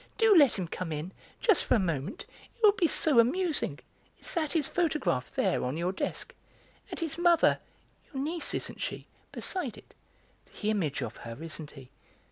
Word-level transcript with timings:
Do 0.17 0.35
let 0.35 0.57
him 0.57 0.67
come 0.67 0.91
in; 0.91 1.11
just 1.41 1.63
for 1.63 1.75
a 1.75 1.79
moment; 1.79 2.25
it 2.57 2.63
will 2.63 2.71
be 2.71 2.87
so 2.87 3.19
amusing. 3.19 3.77
Is 4.19 4.33
that 4.33 4.53
his 4.53 4.67
photograph 4.67 5.29
there, 5.35 5.63
on 5.63 5.77
your 5.77 5.91
desk? 5.91 6.33
And 6.89 6.99
his 6.99 7.19
mother 7.19 7.59
(your 8.11 8.23
niece, 8.23 8.55
isn't 8.55 8.81
she?) 8.81 9.05
beside 9.31 9.77
it? 9.77 9.93
The 10.59 10.71
image 10.71 11.03
of 11.03 11.17
her, 11.17 11.37
isn't 11.43 11.69
he? 11.69 11.91